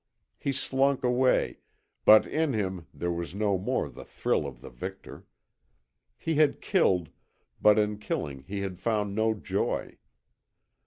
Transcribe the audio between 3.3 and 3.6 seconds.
no